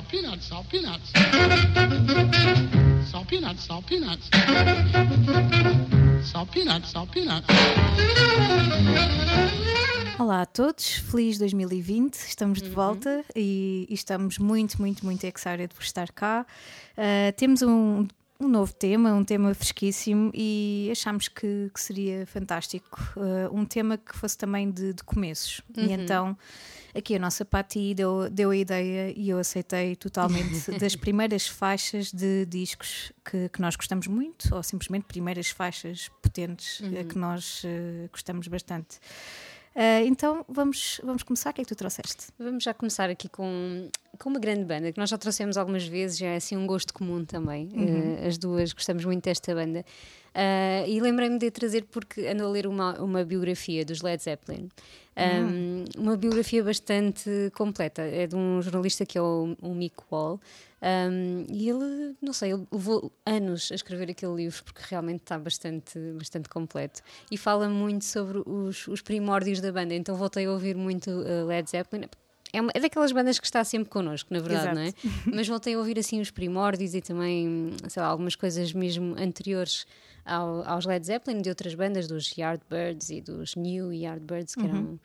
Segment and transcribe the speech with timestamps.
[0.00, 1.12] salt peanuts, salt peanuts.
[3.10, 4.30] Salt peanuts, salt peanuts.
[6.24, 7.46] Salt peanuts, salt peanuts.
[10.18, 15.68] Olá a todos, feliz 2020, estamos de volta e, e estamos muito, muito, muito excited
[15.74, 16.46] por estar cá.
[16.96, 18.06] Uh, temos um,
[18.38, 22.98] um novo tema, um tema fresquíssimo e achámos que, que seria fantástico.
[23.16, 25.60] Uh, um tema que fosse também de, de começos.
[25.76, 26.36] E então
[26.94, 32.12] aqui a nossa Pati deu, deu a ideia e eu aceitei totalmente das primeiras faixas
[32.12, 37.62] de discos que, que nós gostamos muito, ou simplesmente primeiras faixas potentes uh, que nós
[37.64, 38.98] uh, gostamos bastante.
[39.74, 41.50] Uh, então vamos, vamos começar.
[41.50, 42.26] O que é que tu trouxeste?
[42.38, 43.88] Vamos já começar aqui com,
[44.20, 46.92] com uma grande banda que nós já trouxemos algumas vezes, já é assim um gosto
[46.92, 47.68] comum também.
[47.68, 49.84] Uh, as duas gostamos muito desta banda.
[50.34, 54.68] Uh, e lembrei-me de trazer porque ando a ler uma, uma biografia dos Led Zeppelin.
[55.16, 58.02] Um, Uma biografia bastante completa.
[58.02, 60.40] É de um jornalista que é o, o Mick Wall.
[60.82, 65.38] Um, e ele, não sei, ele levou anos a escrever aquele livro porque realmente está
[65.38, 67.02] bastante, bastante completo.
[67.30, 69.94] E fala muito sobre os, os primórdios da banda.
[69.94, 72.06] Então voltei a ouvir muito uh, Led Zeppelin.
[72.52, 74.92] É, uma- é daquelas bandas que está sempre connosco, na verdade, não é?
[75.36, 79.86] Mas voltei a ouvir assim os primórdios e também, sei lá, algumas coisas mesmo anteriores
[80.24, 85.00] ao- aos Led Zeppelin, de outras bandas, dos Yardbirds e dos New Yardbirds, que eram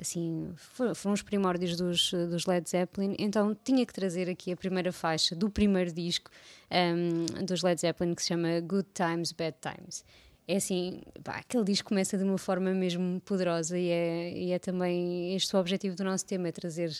[0.00, 4.56] assim, foram, foram os primórdios dos, dos Led Zeppelin, então tinha que trazer aqui a
[4.56, 6.30] primeira faixa do primeiro disco
[6.70, 10.04] um, dos Led Zeppelin que se chama Good Times, Bad Times.
[10.46, 14.58] É assim, pá, aquele disco começa de uma forma mesmo poderosa e é, e é
[14.58, 16.90] também este o objetivo do nosso tema, é trazer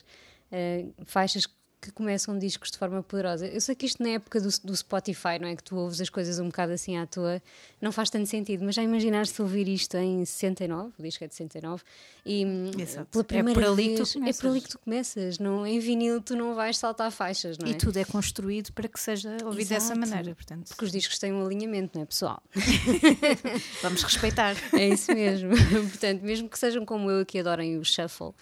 [0.53, 1.55] eh, faixas que
[1.93, 3.47] começam discos de forma poderosa.
[3.47, 5.57] Eu sei que isto na época do, do Spotify, não é?
[5.57, 7.41] Que tu ouves as coisas um bocado assim à toa,
[7.81, 11.35] não faz tanto sentido, mas já imaginaste ouvir isto em 69, o disco é de
[11.35, 11.83] 69,
[12.27, 13.07] e hum, Exato.
[13.11, 14.63] pela É primeira por ali que tu vez, é por ali começas.
[14.65, 17.71] que tu começas, não, em vinil tu não vais saltar faixas, não é?
[17.71, 20.01] E tudo é construído para que seja ouvido dessa Exato.
[20.01, 22.43] maneira, portanto, Porque os discos têm um alinhamento, não é, pessoal?
[23.83, 24.55] vamos respeitar.
[24.73, 25.51] É isso mesmo.
[25.91, 28.33] Portanto, mesmo que sejam como eu que adorem o shuffle,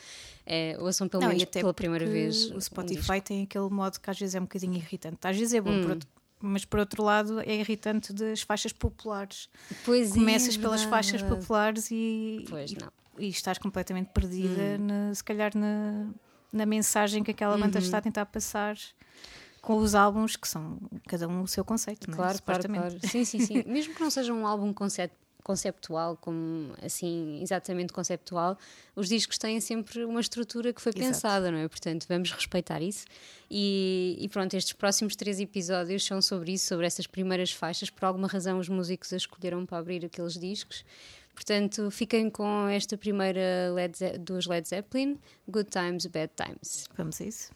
[0.51, 2.51] é, ouçam pelo Não, menos pela primeira vez.
[2.51, 5.19] O um Spotify tem aquele modo que às vezes é um bocadinho irritante.
[5.23, 6.09] Às vezes é bom, por outro-
[6.41, 9.49] mas por outro lado é irritante das faixas populares.
[9.85, 12.87] Pois é, Começas pelas verdade, faixas populares e, Pois e, não.
[12.87, 12.91] Hum.
[13.19, 16.09] e estás completamente perdida, na- se calhar na,
[16.53, 17.61] na mensagem que aquela Uhum.
[17.61, 18.77] banda está a tentar passar
[19.61, 22.17] com os álbuns que são cada um o seu conceito, não é?
[22.17, 22.97] Claro, claro, claro.
[23.07, 23.63] Sim, sim, sim.
[23.67, 25.13] Mesmo que não seja um álbum concep-
[25.49, 28.59] conceptual, como assim, exatamente conceptual,
[28.95, 31.07] os discos têm sempre uma estrutura que foi Exato.
[31.07, 31.67] pensada, não é?
[31.67, 33.07] Portanto, vamos respeitar isso.
[33.51, 37.89] E, e pronto, estes próximos três episódios são sobre isso, sobre essas primeiras faixas.
[37.89, 40.85] Por alguma razão, os músicos as escolheram para abrir aqueles discos.
[41.35, 46.87] Portanto, fiquem com esta primeira Led Ze- dos Led Zeppelin, Good Times, Bad Times.
[46.97, 47.51] Vamos a isso.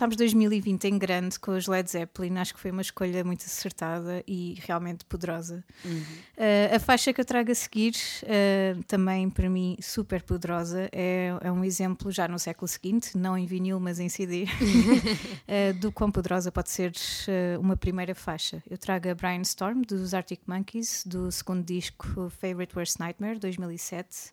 [0.00, 4.24] Começámos 2020 em grande com os Led Zeppelin, acho que foi uma escolha muito acertada
[4.26, 5.62] e realmente poderosa.
[5.84, 11.34] Uh, a faixa que eu trago a seguir, uh, também para mim super poderosa, é,
[11.42, 15.92] é um exemplo já no século seguinte, não em vinil, mas em CD, uh, do
[15.92, 16.94] quão poderosa pode ser
[17.60, 18.62] uma primeira faixa.
[18.70, 24.32] Eu trago a Brian Storm, dos Arctic Monkeys, do segundo disco Favorite Worst Nightmare, 2007.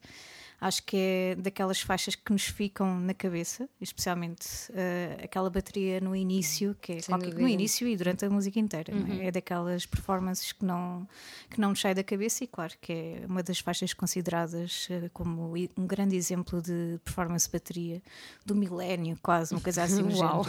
[0.60, 6.16] Acho que é daquelas faixas que nos ficam na cabeça, especialmente uh, aquela bateria no
[6.16, 8.92] início, que é qualquer, no início e durante a música inteira.
[8.94, 9.22] não Uhum.
[9.22, 9.28] é?
[9.28, 11.08] É daquelas performances que não,
[11.50, 15.10] que não nos sai da cabeça e, claro, que é uma das faixas consideradas uh,
[15.14, 18.02] como um grande exemplo de performance de bateria
[18.46, 20.02] do milénio, quase, uma coisa assim.
[20.18, 20.44] Uau.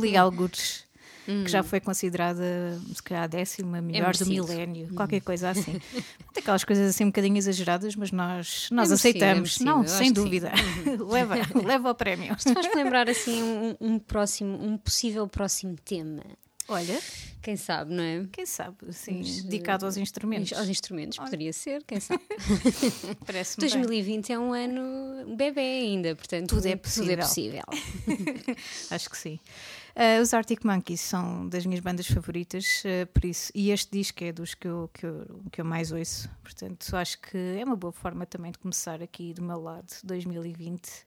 [0.00, 0.30] Legal
[1.26, 1.44] Goods.
[1.44, 2.42] Que já foi considerada,
[2.94, 4.30] se calhar, a décima melhor do merecido.
[4.52, 5.80] milénio, qualquer coisa assim.
[6.34, 9.58] Daquelas coisas assim um bocadinho exageradas, mas nós, nós merecido, é aceitamos.
[9.58, 10.12] merecido, Não, sem sim.
[10.12, 10.52] dúvida.
[11.10, 11.34] leva,
[11.64, 12.34] leva ao prémio.
[12.38, 16.22] Faz-me lembrar assim um, um próximo, um possível próximo tema.
[16.68, 16.98] Olha,
[17.42, 18.24] Quem sabe, não é?
[18.30, 20.52] quem sabe, assim, Mas, dedicado aos instrumentos.
[20.52, 22.22] Aos instrumentos, poderia ser, quem sabe.
[23.26, 23.80] Parece-me bem.
[23.80, 27.18] 2020 é um ano bebê ainda, portanto Tudo é Tudo é possível.
[27.18, 27.62] possível.
[28.90, 29.40] Acho que sim.
[29.94, 34.24] Uh, os Arctic Monkeys são das minhas bandas favoritas, uh, por isso, e este disco
[34.24, 37.76] é dos que eu, que, eu, que eu mais ouço, portanto, acho que é uma
[37.76, 41.06] boa forma também de começar aqui do meu lado, 2020.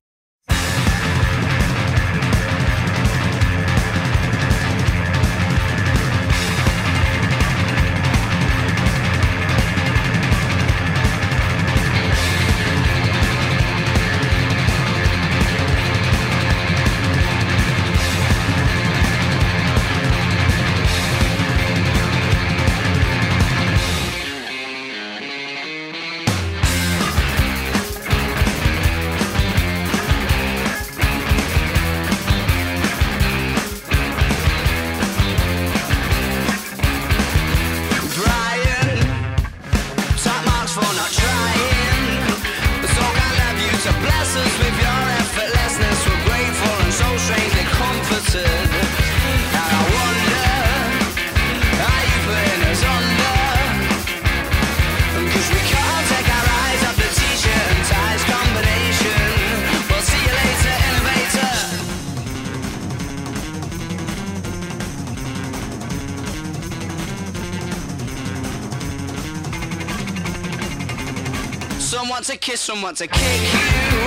[71.95, 74.03] Someone to kiss, someone to kick you.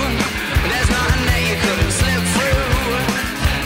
[0.69, 2.69] There's nothing that you couldn't slip through.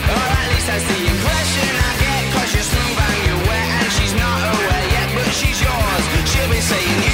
[0.08, 2.32] Or at least that's the impression I get.
[2.32, 6.04] Cause you're smooth and you're wet and she's not aware yet, but she's yours.
[6.24, 7.13] She'll be saying,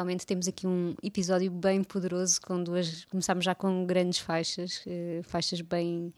[0.00, 3.04] Realmente temos aqui um episódio bem poderoso com duas.
[3.04, 6.10] Começámos já com grandes faixas, eh, faixas bem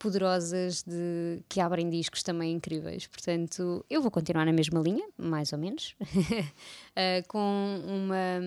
[0.00, 3.06] poderosas de, que abrem discos também incríveis.
[3.06, 5.94] Portanto, eu vou continuar na mesma linha, mais ou menos,
[6.96, 8.40] eh, com uma,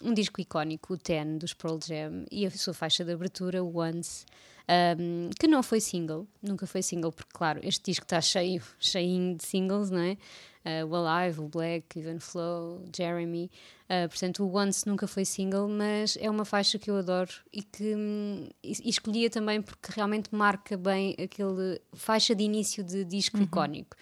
[0.00, 4.24] um disco icónico, o Ten, dos Pearl Jam, e a sua faixa de abertura, Once,
[4.96, 9.36] um, que não foi single, nunca foi single, porque, claro, este disco está cheio, cheinho
[9.36, 10.16] de singles, não é?
[10.64, 13.50] Uh, o Alive, o Black, Even Flow, Jeremy.
[13.84, 17.62] Uh, portanto, o Once nunca foi single, mas é uma faixa que eu adoro e
[17.62, 23.36] que hum, e, escolhia também porque realmente marca bem aquele faixa de início de disco
[23.36, 23.94] icónico.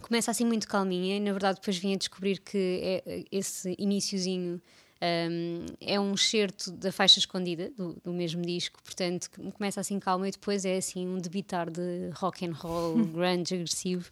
[0.00, 4.62] começa assim muito calminha e na verdade depois vim a descobrir que é, esse iníciozinho
[5.02, 10.26] um, é um excerto da faixa escondida do, do, mesmo disco, portanto começa assim calma
[10.26, 14.08] e depois é assim um debitar de rock and roll, grunge, agressivo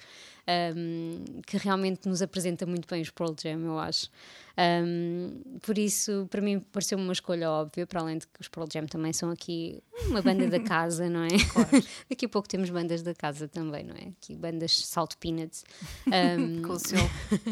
[0.76, 4.10] um, que realmente nos apresenta muito bem os Pearl Jam, eu acho.
[4.58, 8.68] Um, por isso, para mim, pareceu uma escolha óbvia, para além de que os Pearl
[8.70, 11.28] Jam também são aqui uma banda da casa, não é?
[11.52, 11.70] Claro.
[12.08, 14.08] Daqui a pouco temos bandas da casa também, não é?
[14.08, 15.64] Aqui bandas Salt Peanuts.
[16.06, 17.10] Um, com o selo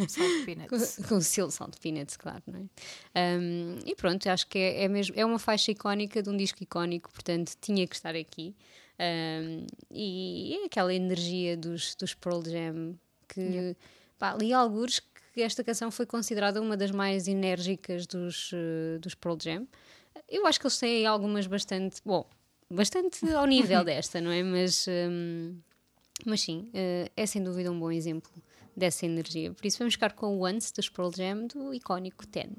[0.09, 0.97] Salt Peanuts.
[1.01, 2.69] Com, com, o selo Salt Peanuts, claro, não
[3.15, 3.39] é?
[3.39, 6.63] Um, e pronto, acho que é, é, mesmo, é uma faixa icónica de um disco
[6.63, 8.55] icónico, portanto, tinha que estar aqui.
[9.01, 13.79] Um, e é aquela energia dos, dos Pearl Jam que yeah.
[14.19, 15.01] pá, li alguns
[15.33, 19.67] que esta canção foi considerada uma das mais enérgicas dos, uh, dos Pearl Jam.
[20.29, 22.29] Eu acho que eles têm algumas bastante, bom,
[22.69, 24.43] bastante ao nível desta, não é?
[24.43, 25.57] Mas, um,
[26.27, 28.31] mas sim, uh, é sem dúvida um bom exemplo
[28.77, 29.53] dessa energia.
[29.53, 32.51] Por isso vamos ficar com o Once dos Pearl Jam do icónico Ten.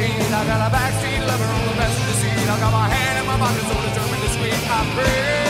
[0.00, 2.48] I got a backseat lover on the passenger seat.
[2.48, 4.64] I got my hand in my pocket, so determined to squeeze.
[4.70, 5.47] I pray.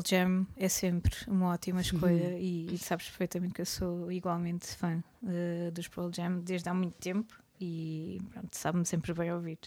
[0.00, 2.38] Pearl Jam é sempre uma ótima escolha uhum.
[2.38, 6.74] e, e, sabes perfeitamente que eu sou igualmente fã uh, dos Pearl Jam desde há
[6.74, 9.58] muito tempo e sabe-me sempre bem ouvir.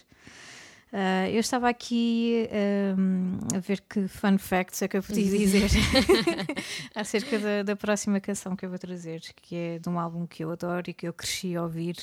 [0.92, 2.48] Uh, eu estava aqui
[2.96, 5.68] um, a ver que fun facts é que eu podia dizer
[6.94, 10.44] acerca da, da, próxima canção que eu vou trazer, que é de um álbum que
[10.44, 11.96] eu adoro e que eu cresci a ouvir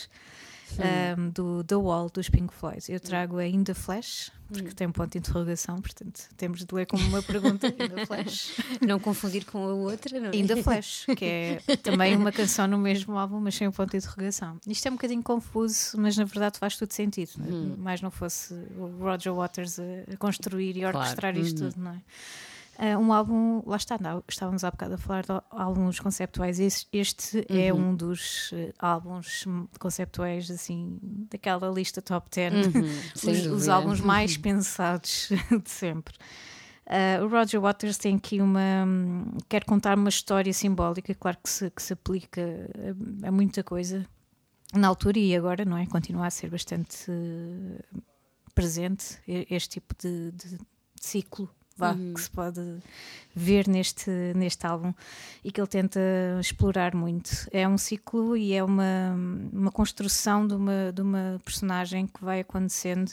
[0.79, 2.83] um, do The Wall dos Pink Floyd.
[2.89, 4.73] Eu trago a In the Flash, porque hum.
[4.75, 8.53] tem um ponto de interrogação, portanto temos de ler como uma pergunta In the Flash.
[8.85, 10.35] Não confundir com a outra, não é?
[10.35, 13.91] In the Flash, que é também uma canção no mesmo álbum, mas sem um ponto
[13.91, 14.59] de interrogação.
[14.67, 17.31] Isto é um bocadinho confuso, mas na verdade faz todo sentido.
[17.39, 17.75] Hum.
[17.77, 21.39] Mais não fosse o Roger Waters a, construir e orquestrar claro.
[21.39, 21.69] isto uhum.
[21.69, 22.01] tudo, não é?
[22.81, 26.59] Uh, um álbum, lá está, não, estávamos há bocado a falar de álbuns conceptuais.
[26.59, 27.83] Este, este é uhum.
[27.85, 29.45] é um dos uh, álbuns
[29.79, 30.97] conceptuais, assim,
[31.29, 32.81] daquela lista top 10, uhum.
[33.13, 35.29] os, os, álbuns mais pensados
[35.63, 36.15] de sempre.
[36.87, 38.83] Uh, o Roger Waters tem aqui uma.
[38.83, 42.41] Um, quer contar uma história simbólica, claro que se, que se aplica
[43.23, 44.03] a, a, muita coisa
[44.73, 45.85] na altura e agora, não é?
[45.85, 47.11] Continua a ser bastante
[48.55, 50.57] presente este tipo de, de
[50.99, 51.47] ciclo
[51.81, 52.13] vá, uhum.
[52.13, 52.61] que se pode
[53.35, 54.93] ver neste, neste álbum
[55.43, 55.99] e que ele tenta
[56.39, 57.29] explorar muito.
[57.51, 59.15] É um ciclo e é uma,
[59.51, 63.11] uma construção de uma, de uma personagem que vai acontecendo.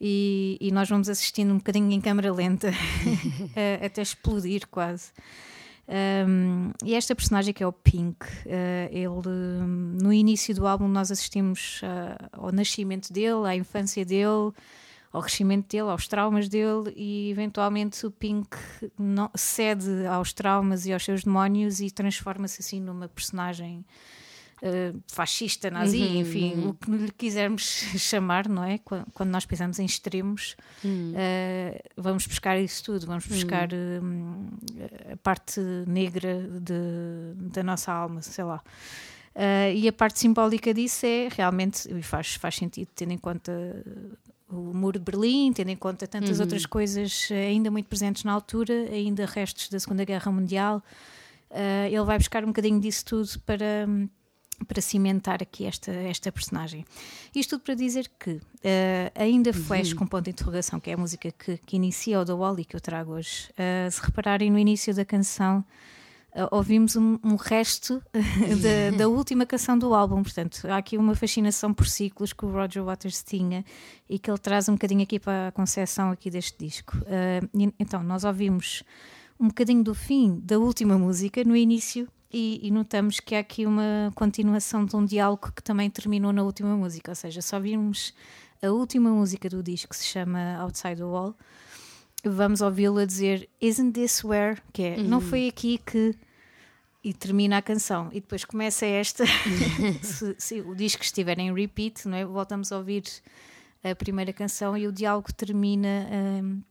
[0.00, 2.72] E, e nós vamos assistindo um bocadinho em câmera lenta
[3.84, 5.12] até explodir quase.
[5.88, 9.28] Um, e esta personagem que é o Pink, uh, ele
[10.00, 14.52] no início do álbum nós assistimos uh, ao nascimento dele, à infância dele,
[15.12, 18.56] ao crescimento dele, aos traumas dele e eventualmente o Pink
[18.98, 23.84] não, cede aos traumas e aos seus demónios e transforma-se assim numa personagem
[24.62, 26.68] uh, fascista, nazi, uhum, enfim, uhum.
[26.70, 27.62] o que lhe quisermos
[27.98, 28.78] chamar, não é?
[28.78, 31.12] Quando nós pensamos em extremos, uhum.
[31.12, 38.22] uh, vamos buscar isso tudo, vamos buscar uh, a parte negra de, da nossa alma,
[38.22, 38.62] sei lá.
[39.34, 43.52] Uh, e a parte simbólica disso é realmente, e faz, faz sentido, tendo em conta
[44.52, 46.44] o Muro de Berlim, tendo em conta tantas uhum.
[46.44, 50.82] outras coisas ainda muito presentes na altura, ainda restos da Segunda Guerra Mundial.
[51.50, 53.86] Uh, ele vai buscar um bocadinho disso tudo para,
[54.66, 56.84] para cimentar aqui esta, esta personagem.
[57.34, 58.40] Isto tudo para dizer que uh,
[59.14, 59.98] ainda Flash, uhum.
[59.98, 62.64] com ponto de interrogação, que é a música que, que inicia o The Wall e
[62.64, 65.64] que eu trago hoje, uh, se repararem no início da canção,
[66.50, 70.22] ouvimos um, um resto da, da, última canção do álbum.
[70.22, 73.64] Portanto, há aqui uma fascinação por ciclos que o Roger Waters tinha
[74.08, 76.96] e que ele traz um bocadinho aqui para a concepção aqui deste disco.
[76.98, 78.82] Uh, então, nós ouvimos
[79.38, 83.66] um bocadinho do fim da última música no início e, e, notamos que há aqui
[83.66, 88.14] uma continuação de um diálogo que também terminou na última música, ou seja, só vimos
[88.62, 91.36] a última música do disco que se chama Outside the Wall
[92.30, 94.60] vamos ouvi-lo a dizer Isn't this where?
[94.72, 95.04] Que é, uhum.
[95.04, 96.14] não foi aqui que.
[97.04, 98.08] E termina a canção.
[98.12, 99.24] E depois começa esta.
[100.02, 102.24] se, se, o disco estiver em repeat, não é?
[102.24, 103.02] voltamos a ouvir
[103.82, 106.06] a primeira canção e o diálogo termina
[106.42, 106.62] um,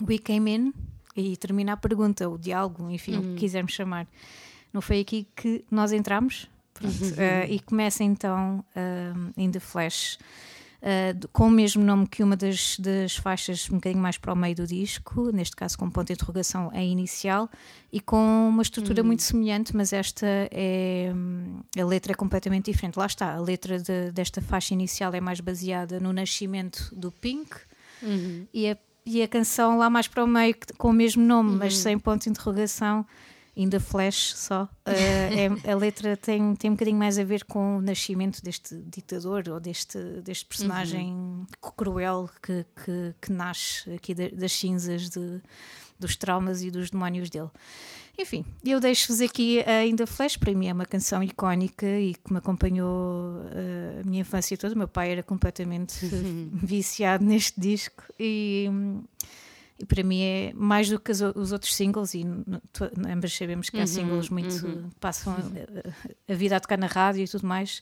[0.00, 0.72] We came in
[1.16, 3.18] e termina a pergunta, o diálogo, enfim, uhum.
[3.18, 3.36] o que uhum.
[3.36, 4.06] quisermos chamar.
[4.72, 6.48] Não foi aqui que nós entramos?
[6.72, 10.18] Pronto, uh, e começa então um, in the flash
[10.82, 14.36] uh, com o mesmo nome que uma das, das, faixas um bocadinho mais para o
[14.36, 17.48] meio do disco, neste caso com ponto de interrogação a inicial,
[17.92, 19.08] e com uma estrutura uhum.
[19.08, 21.12] muito semelhante, mas esta é.
[21.78, 22.98] A letra é completamente diferente.
[22.98, 27.50] Lá está, a letra de, desta faixa inicial é mais baseada no nascimento do Pink.
[28.02, 28.46] Uhum.
[28.52, 31.56] E, a, e a canção lá mais para o meio, com o mesmo nome, uhum.
[31.56, 33.04] mas sem ponto de interrogação,
[33.62, 34.64] ainda flash só.
[34.86, 38.76] Uh, é, a letra tem, tem um bocadinho mais a ver com o nascimento deste
[38.76, 41.46] ditador ou deste, deste personagem uhum.
[41.76, 45.40] cruel que, que, que, nasce aqui das cinzas de,
[45.98, 47.50] dos traumas e dos demónios dele.
[48.18, 52.38] Enfim, eu deixo-vos aqui ainda Flash, para mim é uma canção icónica e que me
[52.38, 54.74] acompanhou uh, a minha infância toda.
[54.74, 56.06] O meu pai era completamente
[56.52, 58.68] viciado neste disco e
[59.80, 62.24] e para mim é mais do que os outros singles e
[63.08, 64.90] ambas sabemos que há uhum, singles muito uhum.
[65.00, 67.80] passam a, a, vida a tocar na rádio e tudo mais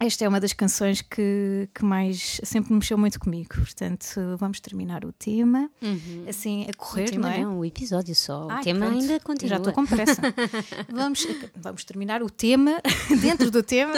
[0.00, 3.54] esta é uma das canções que, que mais sempre mexeu muito comigo.
[3.54, 6.24] Portanto, vamos terminar o tema uhum.
[6.26, 7.38] assim a correr, não é?
[7.42, 8.48] Não, o episódio só.
[8.50, 9.50] Ai, o tema pronto, ainda continua.
[9.50, 10.22] Já estou com pressa.
[10.90, 12.80] vamos, vamos terminar o tema
[13.20, 13.92] dentro do tema.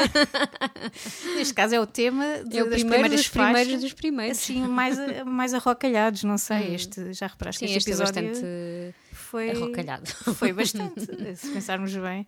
[1.37, 4.39] Neste caso é o tema de, é o das primeiras dos faixas, primeiros dos primeiros.
[4.39, 6.69] Assim, mais, mais arrocalhados, não sei.
[6.69, 6.75] Uhum.
[6.75, 10.07] Este, já reparaste Sim, que este, este episódio é bastante foi arrocalhado.
[10.35, 12.27] Foi bastante, se pensarmos bem.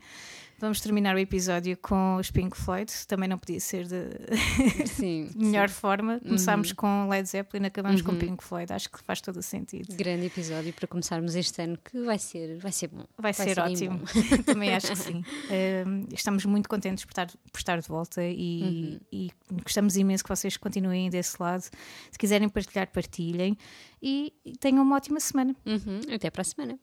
[0.64, 4.08] Vamos terminar o episódio com os Pink Floyd, também não podia ser de
[4.88, 5.74] Sim, melhor sim.
[5.74, 6.18] forma.
[6.20, 6.76] Começámos Uhum.
[6.76, 9.94] com Led Zeppelin, acabamos com Pink Floyd, acho que faz todo o sentido.
[9.94, 13.04] Grande episódio para começarmos este ano que vai ser, vai ser bom.
[13.18, 14.00] Vai, ser, bem ótimo,
[14.46, 15.22] também acho que sim.
[15.86, 19.30] Um, estamos muito contentes por estar, por estar de volta e, e
[19.64, 21.60] gostamos imenso que vocês continuem desse lado.
[22.10, 23.54] Se quiserem partilhar, partilhem
[24.02, 25.54] e, e tenham uma ótima semana.
[25.66, 26.78] Uhum, Até para a semana.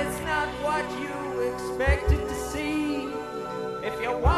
[0.00, 3.08] it's not what you expected to see.
[3.82, 4.37] If you want.